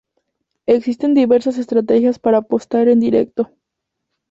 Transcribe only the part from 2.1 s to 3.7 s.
para apostar en directo.